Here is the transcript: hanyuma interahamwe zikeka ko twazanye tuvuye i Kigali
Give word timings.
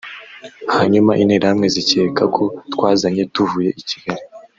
hanyuma 0.75 1.11
interahamwe 1.21 1.67
zikeka 1.75 2.23
ko 2.35 2.43
twazanye 2.73 3.23
tuvuye 3.33 3.69
i 3.81 3.83
Kigali 3.89 4.23